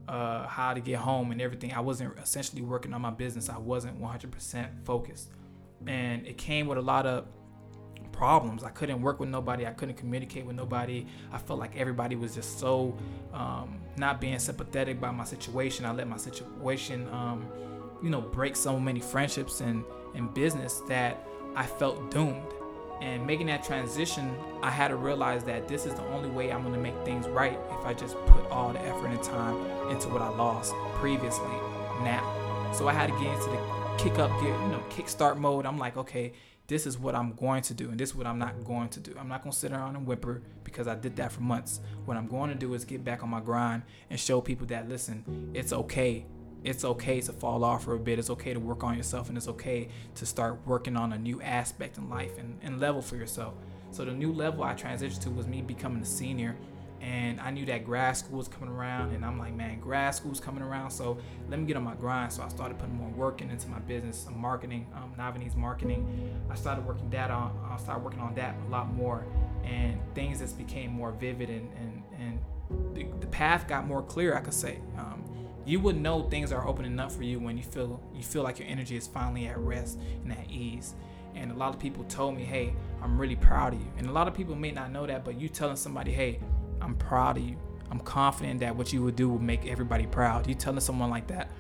uh, 0.08 0.48
how 0.48 0.74
to 0.74 0.80
get 0.80 1.00
home 1.00 1.32
and 1.32 1.42
everything. 1.42 1.74
I 1.74 1.80
wasn't 1.80 2.18
essentially 2.20 2.62
working 2.62 2.94
on 2.94 3.02
my 3.02 3.10
business. 3.10 3.50
I 3.50 3.58
wasn't 3.58 4.00
100% 4.02 4.86
focused, 4.86 5.30
and 5.86 6.26
it 6.28 6.38
came 6.38 6.68
with 6.68 6.78
a 6.78 6.82
lot 6.82 7.06
of 7.06 7.26
problems. 8.12 8.64
I 8.64 8.70
couldn't 8.70 9.02
work 9.02 9.20
with 9.20 9.30
nobody. 9.30 9.66
I 9.66 9.72
couldn't 9.72 9.96
communicate 9.96 10.46
with 10.46 10.56
nobody. 10.56 11.06
I 11.32 11.38
felt 11.38 11.60
like 11.60 11.76
everybody 11.78 12.16
was 12.16 12.34
just 12.34 12.60
so 12.60 12.98
um, 13.34 13.80
not 13.96 14.20
being 14.20 14.40
sympathetic 14.40 15.00
by 15.00 15.12
my 15.12 15.24
situation. 15.24 15.86
I 15.86 15.92
let 15.92 16.08
my 16.08 16.18
situation, 16.18 17.08
um, 17.10 17.48
you 18.02 18.10
know, 18.10 18.22
break 18.22 18.56
so 18.56 18.80
many 18.80 19.00
friendships 19.00 19.62
and, 19.62 19.84
and 20.16 20.34
business 20.34 20.82
that 20.88 21.28
I 21.56 21.66
felt 21.66 22.12
doomed. 22.12 22.54
And 23.02 23.28
making 23.28 23.48
that 23.48 23.64
transition, 23.64 24.36
I 24.64 24.72
had 24.72 24.88
to 24.88 24.96
realize 24.96 25.44
that 25.44 25.68
this 25.68 25.86
is 25.86 25.94
the 25.94 26.04
only 26.08 26.30
way 26.30 26.52
I'm 26.52 26.64
gonna 26.64 26.80
make 26.80 26.96
things 27.06 27.28
right 27.28 27.60
if 27.72 27.86
I 27.86 27.94
just 27.94 28.16
put 28.26 28.50
all 28.50 28.74
the 28.74 28.82
effort 28.82 29.08
and 29.08 29.22
time 29.22 29.56
into 29.92 30.10
what 30.10 30.22
I 30.22 30.30
lost 30.30 30.74
previously 30.96 31.46
now. 32.04 32.72
So 32.74 32.88
I 32.88 32.94
had 32.94 33.10
to 33.10 33.20
get 33.20 33.34
into 33.34 33.50
the 33.50 33.78
kick 33.98 34.18
up 34.18 34.32
gear, 34.42 34.50
you 34.50 34.68
know, 34.70 34.84
kickstart 34.90 35.38
mode. 35.38 35.66
I'm 35.66 35.78
like, 35.78 35.96
okay, 35.98 36.34
this 36.68 36.86
is 36.86 36.98
what 36.98 37.16
I'm 37.16 37.34
going 37.34 37.62
to 37.64 37.74
do, 37.74 37.90
and 37.90 38.00
this 38.00 38.10
is 38.10 38.16
what 38.16 38.28
I'm 38.28 38.40
not 38.40 38.66
going 38.66 38.90
to 38.90 39.00
do. 39.00 39.16
I'm 39.18 39.30
not 39.30 39.42
gonna 39.42 39.54
sit 39.54 39.72
around 39.72 39.96
and 39.96 40.06
whimper 40.06 40.42
because 40.64 40.88
I 40.88 40.96
did 40.96 41.16
that 41.18 41.32
for 41.32 41.42
months. 41.42 41.80
What 42.06 42.18
I'm 42.18 42.28
going 42.28 42.50
to 42.50 42.56
do 42.56 42.74
is 42.74 42.84
get 42.84 43.04
back 43.04 43.24
on 43.24 43.30
my 43.30 43.40
grind 43.40 43.84
and 44.10 44.20
show 44.20 44.42
people 44.42 44.68
that 44.68 44.90
listen, 44.90 45.52
it's 45.54 45.72
okay 45.72 46.26
it's 46.68 46.84
okay 46.84 47.22
to 47.22 47.32
fall 47.32 47.64
off 47.64 47.86
for 47.86 47.94
a 47.94 48.00
bit. 48.00 48.20
It's 48.20 48.30
okay 48.30 48.54
to 48.54 48.60
work 48.60 48.84
on 48.84 48.98
yourself, 48.98 49.30
and 49.30 49.38
it's 49.38 49.48
okay 49.48 49.88
to 50.16 50.26
start 50.26 50.60
working 50.66 50.98
on 50.98 51.14
a 51.14 51.18
new 51.18 51.42
aspect 51.42 51.98
in 51.98 52.10
life 52.10 52.38
and, 52.38 52.60
and 52.62 52.80
level 52.80 53.02
for 53.02 53.16
yourself. 53.16 53.54
So 53.92 54.04
the 54.04 54.12
new 54.12 54.34
level 54.34 54.64
I 54.64 54.74
transitioned 54.74 55.22
to 55.22 55.30
was 55.30 55.48
me 55.48 55.62
becoming 55.62 56.02
a 56.02 56.06
senior 56.06 56.58
and 57.02 57.40
I 57.40 57.52
knew 57.52 57.66
that 57.68 57.86
grad 57.86 58.18
school 58.18 58.40
was 58.40 58.48
coming 58.48 58.70
around, 58.70 59.14
and 59.14 59.24
I'm 59.24 59.38
like, 59.38 59.54
man, 59.54 59.80
grad 59.80 60.16
school's 60.16 60.40
coming 60.40 60.64
around, 60.64 60.90
so 60.90 61.18
let 61.50 61.60
me 61.60 61.66
get 61.66 61.78
on 61.78 61.84
my 61.84 61.94
grind. 61.94 62.34
So 62.34 62.42
I 62.42 62.48
started 62.48 62.80
putting 62.80 62.96
more 62.96 63.10
work 63.10 63.42
in, 63.42 63.52
into 63.52 63.68
my 63.68 63.80
business, 63.80 64.18
some 64.18 64.40
marketing, 64.40 64.88
um, 64.96 65.14
Navanese 65.18 65.56
marketing. 65.56 66.08
I 66.50 66.56
started 66.56 66.86
working 66.86 67.10
that 67.12 67.30
on, 67.30 67.56
I 67.72 67.78
started 67.78 68.04
working 68.04 68.20
on 68.20 68.34
that 68.36 68.56
a 68.68 68.72
lot 68.72 68.92
more, 68.92 69.24
and 69.64 70.00
things 70.16 70.40
just 70.40 70.58
became 70.58 70.92
more 70.92 71.12
vivid, 71.12 71.50
and 71.50 71.70
and 71.78 72.04
and 72.20 72.40
the, 72.96 73.08
the 73.20 73.28
path 73.28 73.68
got 73.68 73.86
more 73.86 74.02
clear. 74.02 74.36
I 74.36 74.42
could 74.42 74.54
say. 74.54 74.80
Um, 74.98 75.24
you 75.68 75.82
would 75.82 75.98
know 75.98 76.24
things 76.24 76.54
are 76.54 76.66
opening 76.66 76.98
up 76.98 77.12
for 77.12 77.24
you 77.24 77.40
when 77.40 77.58
you 77.58 77.64
feel 77.64 78.02
you 78.16 78.24
feel 78.24 78.42
like 78.42 78.58
your 78.58 78.68
energy 78.70 78.96
is 78.96 79.06
finally 79.06 79.48
at 79.48 79.58
rest 79.58 80.00
and 80.24 80.32
at 80.32 80.50
ease. 80.50 80.96
And 81.36 81.52
a 81.52 81.54
lot 81.54 81.74
of 81.76 81.80
people 81.80 82.04
told 82.06 82.36
me, 82.36 82.44
"Hey, 82.44 82.74
I'm 83.04 83.20
really 83.20 83.36
proud 83.36 83.74
of 83.74 83.80
you." 83.80 83.88
And 83.98 84.08
a 84.08 84.12
lot 84.12 84.28
of 84.28 84.34
people 84.34 84.56
may 84.56 84.72
not 84.72 84.92
know 84.92 85.06
that, 85.06 85.26
but 85.26 85.40
you 85.40 85.50
telling 85.50 85.76
somebody, 85.76 86.12
"Hey, 86.12 86.40
I'm 86.82 86.96
proud 86.96 87.38
of 87.38 87.44
you. 87.44 87.58
I'm 87.92 88.00
confident 88.00 88.62
that 88.62 88.76
what 88.76 88.94
you 88.94 89.04
would 89.04 89.16
do 89.18 89.30
will 89.30 89.40
make 89.40 89.66
everybody 89.68 90.08
proud. 90.08 90.48
You 90.48 90.56
telling 90.56 90.80
someone 90.80 91.10
like 91.10 91.28
that, 91.28 91.52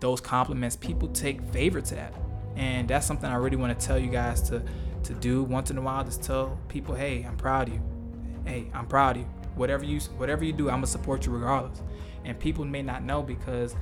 those 0.00 0.20
compliments, 0.20 0.76
people 0.76 1.08
take 1.08 1.40
favor 1.50 1.80
to 1.80 1.94
that. 1.94 2.14
And 2.56 2.86
that's 2.88 3.06
something 3.06 3.28
I 3.28 3.36
really 3.36 3.56
want 3.56 3.78
to 3.78 3.86
tell 3.86 3.98
you 3.98 4.10
guys 4.10 4.42
to 4.50 4.62
to 5.04 5.14
do 5.14 5.42
once 5.42 5.70
in 5.70 5.78
a 5.78 5.82
while. 5.82 6.04
Just 6.04 6.22
tell 6.22 6.58
people, 6.68 6.94
hey, 6.94 7.24
I'm 7.24 7.36
proud 7.36 7.68
of 7.68 7.74
you. 7.74 7.80
Hey, 8.44 8.70
I'm 8.72 8.86
proud 8.86 9.16
of 9.16 9.22
you. 9.22 9.28
Whatever 9.56 9.84
you 9.84 10.00
whatever 10.16 10.44
you 10.44 10.52
do, 10.52 10.68
I'm 10.68 10.76
gonna 10.76 10.86
support 10.86 11.26
you 11.26 11.32
regardless. 11.32 11.82
And 12.24 12.38
people 12.38 12.64
may 12.64 12.82
not 12.82 13.02
know 13.02 13.22
because 13.22 13.76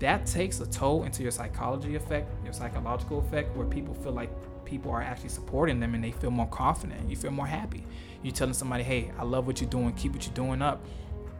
that 0.00 0.24
takes 0.26 0.60
a 0.60 0.66
toll 0.66 1.04
into 1.04 1.22
your 1.22 1.30
psychology 1.30 1.94
effect, 1.94 2.30
your 2.44 2.52
psychological 2.52 3.18
effect, 3.20 3.54
where 3.56 3.66
people 3.66 3.94
feel 3.94 4.12
like 4.12 4.30
people 4.64 4.90
are 4.90 5.02
actually 5.02 5.28
supporting 5.28 5.80
them 5.80 5.94
and 5.94 6.02
they 6.02 6.12
feel 6.12 6.30
more 6.30 6.46
confident. 6.46 7.08
You 7.10 7.16
feel 7.16 7.30
more 7.30 7.46
happy. 7.46 7.84
You 8.22 8.30
telling 8.30 8.54
somebody, 8.54 8.82
hey, 8.82 9.12
I 9.18 9.24
love 9.24 9.46
what 9.46 9.60
you're 9.60 9.70
doing, 9.70 9.92
keep 9.92 10.12
what 10.12 10.24
you're 10.24 10.34
doing 10.34 10.62
up. 10.62 10.84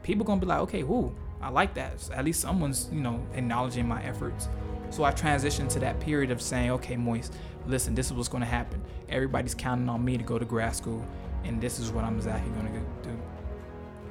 People 0.03 0.25
gonna 0.25 0.41
be 0.41 0.47
like, 0.47 0.59
okay, 0.61 0.83
whoo, 0.83 1.15
I 1.41 1.49
like 1.49 1.73
that. 1.75 2.09
At 2.13 2.25
least 2.25 2.41
someone's, 2.41 2.89
you 2.91 3.01
know, 3.01 3.25
acknowledging 3.33 3.87
my 3.87 4.03
efforts. 4.03 4.47
So 4.89 5.05
I 5.05 5.11
transitioned 5.11 5.69
to 5.69 5.79
that 5.79 5.99
period 5.99 6.31
of 6.31 6.41
saying, 6.41 6.71
okay, 6.71 6.97
Moise, 6.97 7.31
listen, 7.65 7.95
this 7.95 8.07
is 8.07 8.13
what's 8.13 8.29
gonna 8.29 8.45
happen. 8.45 8.81
Everybody's 9.09 9.55
counting 9.55 9.89
on 9.89 10.03
me 10.03 10.17
to 10.17 10.23
go 10.23 10.37
to 10.37 10.45
grad 10.45 10.75
school, 10.75 11.03
and 11.43 11.61
this 11.61 11.79
is 11.79 11.91
what 11.91 12.03
I'm 12.03 12.17
exactly 12.17 12.51
gonna 12.51 12.71
do. 13.01 13.17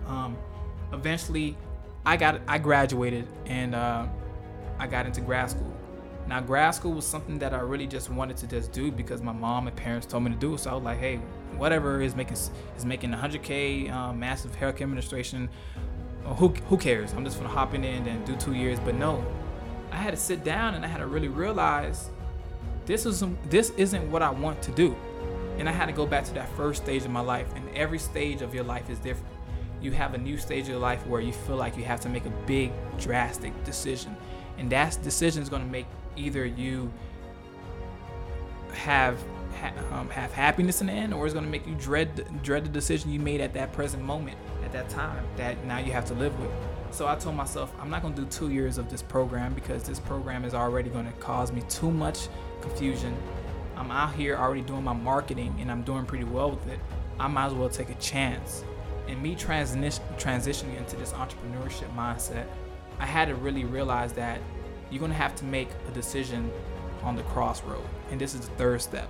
Um, 0.06 0.36
eventually, 0.92 1.56
I 2.04 2.16
got 2.16 2.40
I 2.48 2.58
graduated 2.58 3.26
and 3.46 3.74
uh, 3.74 4.06
I 4.78 4.86
got 4.86 5.06
into 5.06 5.20
grad 5.20 5.50
school. 5.50 5.76
Now, 6.26 6.40
grad 6.40 6.74
school 6.74 6.92
was 6.92 7.06
something 7.06 7.38
that 7.40 7.52
I 7.52 7.58
really 7.58 7.86
just 7.86 8.08
wanted 8.08 8.36
to 8.38 8.46
just 8.46 8.72
do 8.72 8.92
because 8.92 9.20
my 9.20 9.32
mom 9.32 9.66
and 9.66 9.76
parents 9.76 10.06
told 10.06 10.22
me 10.22 10.30
to 10.30 10.36
do. 10.36 10.56
So 10.56 10.70
I 10.70 10.74
was 10.74 10.84
like, 10.84 10.98
hey, 10.98 11.16
whatever 11.56 12.00
is 12.00 12.14
making 12.14 12.36
is 12.36 12.84
making 12.84 13.10
100k, 13.10 13.90
um, 13.90 14.20
massive 14.20 14.52
healthcare 14.56 14.82
administration. 14.82 15.48
Who 16.24 16.48
who 16.48 16.76
cares? 16.76 17.12
I'm 17.12 17.24
just 17.24 17.38
gonna 17.38 17.48
hop 17.48 17.74
in 17.74 17.84
and 17.84 18.24
do 18.24 18.36
two 18.36 18.54
years. 18.54 18.78
But 18.78 18.94
no, 18.94 19.24
I 19.90 19.96
had 19.96 20.12
to 20.12 20.16
sit 20.16 20.44
down 20.44 20.74
and 20.74 20.84
I 20.84 20.88
had 20.88 20.98
to 20.98 21.06
really 21.06 21.28
realize 21.28 22.10
this 22.86 23.06
is 23.06 23.24
this 23.48 23.70
isn't 23.70 24.10
what 24.10 24.22
I 24.22 24.30
want 24.30 24.62
to 24.62 24.70
do. 24.72 24.94
And 25.58 25.68
I 25.68 25.72
had 25.72 25.86
to 25.86 25.92
go 25.92 26.06
back 26.06 26.24
to 26.24 26.34
that 26.34 26.48
first 26.56 26.82
stage 26.82 27.04
of 27.04 27.10
my 27.10 27.20
life. 27.20 27.52
And 27.54 27.68
every 27.76 27.98
stage 27.98 28.40
of 28.40 28.54
your 28.54 28.64
life 28.64 28.88
is 28.88 28.98
different. 28.98 29.34
You 29.80 29.92
have 29.92 30.14
a 30.14 30.18
new 30.18 30.36
stage 30.36 30.68
of 30.68 30.80
life 30.80 31.06
where 31.06 31.20
you 31.20 31.32
feel 31.32 31.56
like 31.56 31.76
you 31.76 31.84
have 31.84 32.00
to 32.00 32.08
make 32.08 32.26
a 32.26 32.32
big, 32.46 32.72
drastic 32.98 33.52
decision. 33.64 34.16
And 34.58 34.70
that 34.70 34.98
decision 35.02 35.42
is 35.42 35.48
going 35.48 35.62
to 35.62 35.68
make 35.68 35.86
either 36.16 36.44
you 36.44 36.92
have 38.72 39.18
um, 39.92 40.08
have 40.10 40.32
happiness 40.32 40.80
in 40.80 40.86
the 40.86 40.92
end, 40.92 41.12
or 41.12 41.26
it's 41.26 41.34
going 41.34 41.44
to 41.44 41.50
make 41.50 41.66
you 41.66 41.74
dread 41.74 42.42
dread 42.42 42.64
the 42.64 42.68
decision 42.68 43.10
you 43.10 43.20
made 43.20 43.40
at 43.40 43.52
that 43.54 43.72
present 43.72 44.02
moment, 44.02 44.38
at 44.64 44.72
that 44.72 44.88
time 44.88 45.24
that 45.36 45.62
now 45.64 45.78
you 45.78 45.92
have 45.92 46.06
to 46.06 46.14
live 46.14 46.38
with. 46.40 46.50
So 46.92 47.06
I 47.06 47.16
told 47.16 47.36
myself 47.36 47.72
I'm 47.80 47.90
not 47.90 48.02
going 48.02 48.14
to 48.14 48.22
do 48.22 48.28
two 48.28 48.50
years 48.50 48.78
of 48.78 48.90
this 48.90 49.02
program 49.02 49.54
because 49.54 49.82
this 49.82 50.00
program 50.00 50.44
is 50.44 50.54
already 50.54 50.90
going 50.90 51.06
to 51.06 51.12
cause 51.12 51.52
me 51.52 51.62
too 51.68 51.90
much 51.90 52.28
confusion. 52.60 53.14
I'm 53.76 53.90
out 53.90 54.14
here 54.14 54.36
already 54.36 54.62
doing 54.62 54.84
my 54.84 54.92
marketing 54.92 55.56
and 55.60 55.70
I'm 55.70 55.82
doing 55.82 56.04
pretty 56.04 56.24
well 56.24 56.50
with 56.50 56.66
it. 56.68 56.78
I 57.18 57.28
might 57.28 57.46
as 57.46 57.54
well 57.54 57.68
take 57.68 57.90
a 57.90 57.94
chance. 57.94 58.64
And 59.10 59.20
me 59.20 59.34
transition, 59.34 60.04
transitioning 60.16 60.78
into 60.78 60.94
this 60.94 61.12
entrepreneurship 61.12 61.92
mindset, 61.96 62.46
I 63.00 63.06
had 63.06 63.26
to 63.26 63.34
really 63.34 63.64
realize 63.64 64.12
that 64.12 64.40
you're 64.88 65.00
going 65.00 65.10
to 65.10 65.16
have 65.16 65.34
to 65.36 65.44
make 65.44 65.68
a 65.88 65.90
decision 65.90 66.48
on 67.02 67.16
the 67.16 67.24
crossroad. 67.24 67.84
And 68.12 68.20
this 68.20 68.34
is 68.34 68.42
the 68.42 68.54
third 68.54 68.80
step 68.80 69.08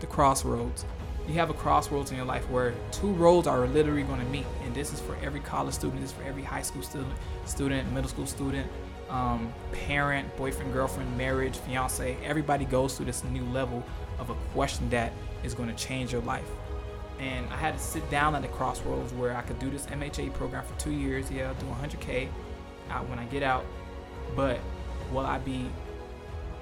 the 0.00 0.06
crossroads. 0.06 0.84
You 1.26 1.34
have 1.34 1.50
a 1.50 1.54
crossroads 1.54 2.10
in 2.10 2.16
your 2.16 2.26
life 2.26 2.48
where 2.50 2.72
two 2.92 3.12
roads 3.14 3.48
are 3.48 3.66
literally 3.66 4.02
going 4.02 4.20
to 4.20 4.26
meet. 4.26 4.46
And 4.64 4.74
this 4.74 4.92
is 4.92 5.00
for 5.00 5.16
every 5.22 5.40
college 5.40 5.74
student, 5.74 6.00
this 6.02 6.10
is 6.10 6.16
for 6.16 6.22
every 6.22 6.42
high 6.42 6.62
school 6.62 6.82
student, 6.82 7.12
student, 7.46 7.90
middle 7.92 8.08
school 8.08 8.26
student, 8.26 8.70
um, 9.10 9.52
parent, 9.72 10.34
boyfriend, 10.36 10.72
girlfriend, 10.72 11.16
marriage, 11.16 11.56
fiance. 11.56 12.16
Everybody 12.22 12.64
goes 12.64 12.96
through 12.96 13.06
this 13.06 13.24
new 13.24 13.44
level 13.46 13.82
of 14.18 14.30
a 14.30 14.34
question 14.52 14.88
that 14.90 15.12
is 15.42 15.54
going 15.54 15.68
to 15.68 15.74
change 15.74 16.12
your 16.12 16.22
life. 16.22 16.48
And 17.18 17.46
I 17.52 17.56
had 17.56 17.74
to 17.74 17.80
sit 17.80 18.08
down 18.10 18.34
at 18.34 18.42
the 18.42 18.48
crossroads 18.48 19.12
where 19.12 19.36
I 19.36 19.42
could 19.42 19.58
do 19.58 19.70
this 19.70 19.86
MHA 19.86 20.34
program 20.34 20.64
for 20.64 20.78
two 20.78 20.92
years. 20.92 21.30
Yeah, 21.30 21.48
I'll 21.48 21.54
do 21.54 21.66
100K 21.66 22.28
out 22.90 23.08
when 23.08 23.18
I 23.18 23.24
get 23.24 23.42
out. 23.42 23.64
But 24.36 24.60
will 25.12 25.26
I 25.26 25.38
be 25.38 25.68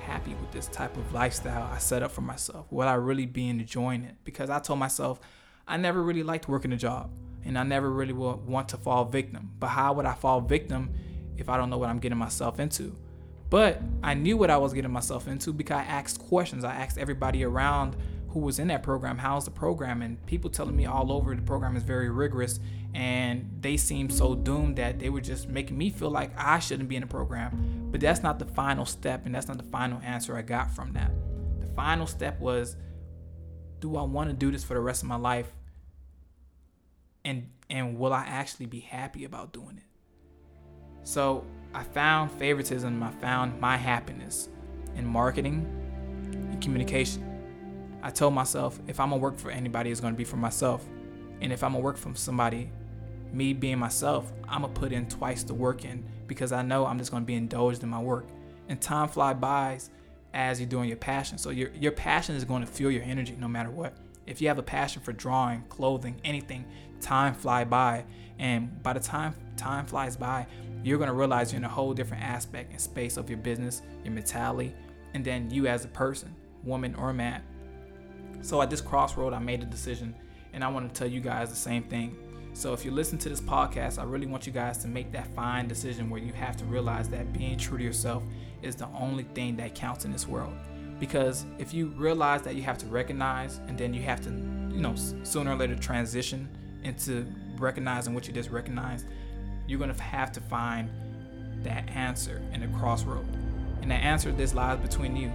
happy 0.01 0.35
with 0.41 0.53
this 0.53 0.69
type 0.69 0.97
of 0.97 1.13
lifestyle 1.13 1.69
I 1.71 1.79
set 1.79 2.03
up 2.03 2.13
for 2.13 2.23
myself? 2.23 2.67
Will 2.71 2.89
I 2.89 2.95
really 2.95 3.27
be 3.27 3.49
enjoying 3.49 4.05
it? 4.05 4.15
Because 4.25 4.51
I 4.51 4.61
told 4.61 4.79
myself 4.79 5.21
I 5.67 5.77
never 5.77 6.03
really 6.03 6.23
liked 6.23 6.49
working 6.49 6.73
a 6.73 6.77
job 6.77 7.11
and 7.45 7.59
I 7.59 7.65
never 7.65 7.91
really 7.91 8.13
will 8.13 8.37
want 8.47 8.69
to 8.71 8.77
fall 8.77 9.05
victim. 9.05 9.51
But 9.59 9.69
how 9.69 9.93
would 9.95 10.07
I 10.07 10.15
fall 10.15 10.41
victim 10.41 10.95
if 11.37 11.49
I 11.49 11.57
don't 11.57 11.71
know 11.71 11.79
what 11.79 11.91
I'm 11.91 11.99
getting 11.99 12.19
myself 12.19 12.61
into? 12.61 12.97
But 13.51 13.81
I 14.03 14.15
knew 14.15 14.37
what 14.37 14.51
I 14.51 14.57
was 14.57 14.73
getting 14.73 14.91
myself 14.91 15.29
into 15.29 15.53
because 15.53 15.79
I 15.79 15.85
asked 15.85 16.19
questions. 16.19 16.65
I 16.65 16.75
asked 16.75 16.99
everybody 16.99 17.45
around 17.45 17.97
who 18.31 18.41
was 18.41 18.59
in 18.59 18.69
that 18.69 18.83
program, 18.83 19.19
how's 19.19 19.45
the 19.45 19.51
program? 19.51 20.03
And 20.03 20.25
people 20.27 20.51
telling 20.51 20.77
me 20.77 20.87
all 20.87 21.13
over 21.13 21.35
the 21.35 21.43
program 21.43 21.77
is 21.77 21.83
very 21.83 22.11
rigorous 22.11 22.61
and 22.97 23.51
they 23.61 23.77
seemed 23.77 24.13
so 24.13 24.35
doomed 24.35 24.77
that 24.77 24.99
they 24.99 25.11
were 25.11 25.21
just 25.21 25.49
making 25.49 25.77
me 25.77 25.91
feel 25.91 26.09
like 26.09 26.31
I 26.35 26.59
shouldn't 26.59 26.89
be 26.89 26.97
in 26.97 27.03
the 27.03 27.07
program. 27.07 27.89
But 27.91 28.01
that's 28.01 28.23
not 28.23 28.39
the 28.39 28.47
final 28.47 28.87
step, 28.87 29.27
and 29.27 29.35
that's 29.35 29.49
not 29.49 29.59
the 29.59 29.65
final 29.65 30.01
answer 30.03 30.35
I 30.35 30.41
got 30.41 30.71
from 30.71 30.95
that. 30.95 31.11
The 31.61 31.67
final 31.75 32.07
step 32.07 32.41
was 32.41 32.77
do 33.81 33.97
I 33.97 34.03
want 34.03 34.31
to 34.31 34.35
do 34.35 34.51
this 34.51 34.65
for 34.65 34.73
the 34.73 34.81
rest 34.81 35.03
of 35.03 35.09
my 35.09 35.17
life? 35.17 35.51
And 37.23 37.51
and 37.69 37.99
will 37.99 38.15
I 38.15 38.25
actually 38.27 38.67
be 38.67 38.81
happy 38.81 39.25
about 39.25 39.53
doing 39.53 39.77
it? 39.77 41.07
So 41.07 41.45
I 41.75 41.83
found 41.83 42.33
favoritism, 42.33 43.03
I 43.03 43.11
found 43.11 43.61
my 43.61 43.77
happiness 43.77 44.49
in 44.97 45.05
marketing 45.05 45.67
and 46.51 46.63
communication. 46.63 47.36
I 48.07 48.11
told 48.11 48.35
myself 48.35 48.79
if 48.87 49.01
I'm 49.01 49.11
gonna 49.11 49.21
work 49.21 49.37
for 49.37 49.51
anybody, 49.51 49.91
it's 49.91 49.99
gonna 50.01 50.15
be 50.15 50.23
for 50.23 50.37
myself. 50.37 50.87
And 51.41 51.53
if 51.53 51.65
I'm 51.65 51.73
gonna 51.73 51.83
work 51.83 51.97
for 51.97 52.15
somebody, 52.15 52.71
me 53.33 53.53
being 53.53 53.81
myself, 53.81 54.33
I'm 54.49 54.63
gonna 54.63 54.73
put 54.73 54.93
in 54.93 55.09
twice 55.09 55.43
the 55.43 55.55
work 55.55 55.85
in 55.85 56.05
because 56.29 56.53
I 56.53 56.63
know 56.63 56.87
I'm 56.87 56.99
just 56.99 57.11
gonna 57.11 57.25
be 57.25 57.35
indulged 57.35 57.83
in 57.83 57.89
my 57.89 57.99
work. 57.99 58.29
And 58.69 58.81
time 58.81 59.09
fly 59.09 59.35
by 59.35 59.81
as 60.33 60.61
you're 60.61 60.69
doing 60.69 60.87
your 60.87 60.99
passion. 60.99 61.37
So 61.37 61.51
your 61.51 61.71
your 61.75 61.91
passion 61.91 62.37
is 62.37 62.45
to 62.45 62.67
fuel 62.67 62.93
your 62.93 63.03
energy 63.03 63.37
no 63.37 63.49
matter 63.49 63.71
what. 63.71 63.97
If 64.25 64.41
you 64.41 64.47
have 64.47 64.59
a 64.59 64.63
passion 64.63 65.03
for 65.03 65.13
drawing, 65.13 65.63
clothing, 65.63 66.21
anything, 66.23 66.65
time 67.01 67.35
fly 67.35 67.65
by, 67.65 68.05
and 68.39 68.81
by 68.85 68.93
the 68.93 69.01
time 69.01 69.35
time 69.57 69.85
flies 69.85 70.17
by, 70.17 70.47
you're 70.85 70.99
gonna 70.99 71.13
realize 71.13 71.53
you're 71.53 71.59
in 71.59 71.65
a 71.65 71.69
whole 71.69 71.93
different 71.93 72.23
aspect 72.23 72.71
and 72.71 72.81
space 72.81 73.17
of 73.17 73.29
your 73.29 73.41
business, 73.41 73.83
your 74.05 74.15
mentality, 74.15 74.77
and 75.15 75.25
then 75.25 75.51
you 75.51 75.67
as 75.67 75.85
a 75.85 75.89
person, 75.89 76.33
woman 76.63 76.95
or 76.95 77.13
man. 77.13 77.43
So 78.43 78.63
at 78.63 78.71
this 78.71 78.81
crossroad, 78.81 79.33
I 79.33 79.39
made 79.39 79.63
a 79.63 79.67
decision, 79.67 80.15
and 80.53 80.63
I 80.63 80.69
want 80.69 80.93
to 80.93 80.99
tell 80.99 81.09
you 81.09 81.21
guys 81.21 81.51
the 81.51 81.57
same 81.57 81.83
thing. 81.83 82.17
So 82.53 82.73
if 82.73 82.85
you 82.85 82.91
listen 82.91 83.19
to 83.19 83.29
this 83.29 83.41
podcast, 83.41 83.99
I 83.99 84.05
really 84.05 84.27
want 84.27 84.47
you 84.47 84.53
guys 84.53 84.79
to 84.79 84.89
make 84.89 85.13
that 85.13 85.27
fine 85.35 85.69
decision 85.69 86.09
where 86.09 86.21
you 86.21 86.33
have 86.33 86.57
to 86.57 86.65
realize 86.65 87.09
that 87.11 87.33
being 87.33 87.59
true 87.59 87.77
to 87.77 87.85
yourself 87.85 88.23
is 88.63 88.77
the 88.77 88.89
only 88.99 89.25
thing 89.25 89.57
that 89.57 89.75
counts 89.75 90.07
in 90.07 90.13
this 90.13 90.27
world. 90.27 90.55
Because 90.99 91.45
if 91.59 91.75
you 91.75 91.89
realize 91.89 92.41
that 92.43 92.55
you 92.55 92.63
have 92.63 92.79
to 92.79 92.87
recognize 92.87 93.59
and 93.69 93.77
then 93.77 93.93
you 93.93 94.01
have 94.03 94.23
to, 94.23 94.31
you 94.31 94.81
know, 94.81 94.95
sooner 95.23 95.53
or 95.53 95.57
later 95.57 95.77
transition 95.77 96.49
into 96.83 97.27
recognizing 97.59 98.15
what 98.15 98.27
you 98.27 98.33
just 98.33 98.51
recognized, 98.51 99.07
you're 99.67 99.79
to 99.87 100.03
have 100.03 100.33
to 100.33 100.41
find 100.41 100.89
that 101.63 101.89
answer 101.91 102.41
in 102.53 102.61
the 102.61 102.69
crossroad. 102.79 103.27
And 103.83 103.91
the 103.91 103.97
answer 103.97 104.33
this 104.33 104.55
lies 104.55 104.79
between 104.79 105.15
you. 105.15 105.31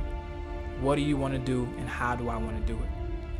What 0.82 0.96
do 0.96 1.02
you 1.02 1.16
want 1.16 1.34
to 1.34 1.40
do 1.40 1.64
and 1.78 1.88
how 1.88 2.16
do 2.16 2.28
I 2.28 2.38
want 2.38 2.60
to 2.60 2.74
do 2.74 2.78
it? 2.78 2.90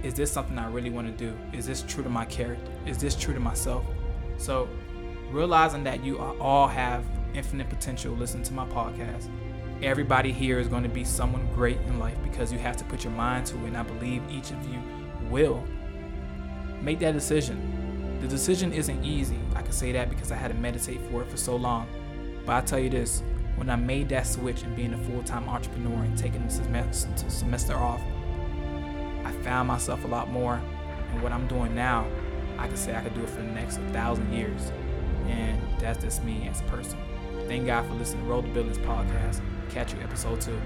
is 0.04 0.14
this 0.14 0.32
something 0.32 0.58
I 0.58 0.68
really 0.68 0.90
want 0.90 1.08
to 1.08 1.26
do? 1.26 1.38
Is 1.54 1.66
this 1.66 1.84
true 1.84 2.04
to 2.04 2.10
my 2.10 2.26
character? 2.26 2.72
Is 2.86 2.98
this 2.98 3.16
true 3.16 3.34
to 3.34 3.40
myself? 3.40 3.86
So, 4.38 4.68
realizing 5.30 5.84
that 5.84 6.04
you 6.04 6.20
all 6.20 6.68
have 6.68 7.06
infinite 7.34 7.70
potential, 7.70 8.14
listen 8.14 8.42
to 8.44 8.54
my 8.54 8.66
podcast. 8.66 9.30
Everybody 9.84 10.32
here 10.32 10.60
is 10.60 10.68
going 10.68 10.84
to 10.84 10.90
be 10.90 11.04
someone 11.04 11.48
great 11.54 11.78
in 11.82 12.00
life 12.00 12.18
because 12.24 12.52
you 12.52 12.60
have 12.60 12.78
to 12.78 12.84
put 12.86 13.04
your 13.04 13.14
mind 13.14 13.46
to 13.48 13.58
it, 13.58 13.68
and 13.68 13.78
I 13.78 13.84
believe 13.84 14.24
each 14.30 14.52
of 14.52 14.66
you 14.68 14.82
will. 15.30 15.64
make 16.82 17.00
that 17.00 17.14
decision. 17.14 18.18
The 18.22 18.28
decision 18.28 18.74
isn't 18.74 19.04
easy. 19.04 19.38
I 19.56 19.62
can 19.62 19.72
say 19.72 19.92
that 19.92 20.10
because 20.10 20.32
I 20.32 20.36
had 20.36 20.50
to 20.50 20.58
meditate 20.58 21.00
for 21.10 21.22
it 21.22 21.30
for 21.30 21.38
so 21.38 21.56
long. 21.56 21.88
But 22.46 22.56
I 22.56 22.62
tell 22.62 22.80
you 22.80 22.90
this, 22.90 23.22
when 23.62 23.70
I 23.70 23.76
made 23.76 24.10
that 24.10 24.26
switch 24.26 24.64
and 24.64 24.76
being 24.76 24.92
a 24.96 24.98
full-time 24.98 25.48
entrepreneur 25.48 26.04
and 26.04 26.18
taking 26.18 26.44
the 26.48 26.50
semester 27.28 27.76
off, 27.76 28.02
I 29.24 29.32
found 29.44 29.68
myself 29.68 30.04
a 30.04 30.08
lot 30.08 30.32
more. 30.32 30.60
And 31.12 31.22
what 31.22 31.32
I'm 31.32 31.46
doing 31.46 31.76
now, 31.76 32.08
I 32.58 32.66
can 32.66 32.76
say 32.76 32.96
I 32.96 33.04
could 33.04 33.14
do 33.14 33.22
it 33.22 33.30
for 33.30 33.44
the 33.44 33.52
next 33.52 33.78
thousand 33.94 34.34
years. 34.34 34.72
And 35.28 35.62
that's 35.78 36.02
just 36.02 36.24
me 36.24 36.48
as 36.50 36.60
a 36.62 36.64
person. 36.64 36.98
Thank 37.48 37.68
God 37.68 37.86
for 37.86 37.94
listening 37.94 38.24
to 38.24 38.32
Road 38.32 38.46
to 38.46 38.52
Billions 38.52 38.80
podcast. 38.80 39.42
Catch 39.70 39.94
you 39.94 40.00
episode 40.02 40.42
two. 40.42 40.60